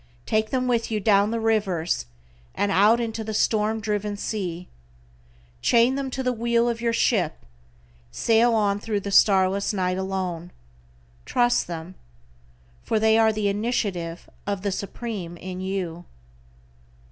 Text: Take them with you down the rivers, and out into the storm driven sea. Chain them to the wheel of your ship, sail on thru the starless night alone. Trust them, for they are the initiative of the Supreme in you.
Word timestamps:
Take 0.25 0.49
them 0.49 0.67
with 0.67 0.89
you 0.89 0.99
down 0.99 1.29
the 1.29 1.39
rivers, 1.39 2.07
and 2.55 2.71
out 2.71 2.99
into 2.99 3.23
the 3.23 3.35
storm 3.35 3.79
driven 3.79 4.17
sea. 4.17 4.67
Chain 5.61 5.93
them 5.93 6.09
to 6.09 6.23
the 6.23 6.33
wheel 6.33 6.67
of 6.67 6.81
your 6.81 6.91
ship, 6.91 7.45
sail 8.11 8.55
on 8.55 8.79
thru 8.79 8.99
the 8.99 9.11
starless 9.11 9.73
night 9.73 9.99
alone. 9.99 10.49
Trust 11.23 11.67
them, 11.67 11.93
for 12.81 12.99
they 12.99 13.15
are 13.15 13.31
the 13.31 13.47
initiative 13.47 14.27
of 14.47 14.63
the 14.63 14.71
Supreme 14.71 15.37
in 15.37 15.61
you. 15.61 16.05